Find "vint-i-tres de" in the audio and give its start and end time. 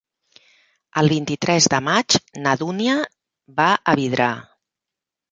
1.11-1.79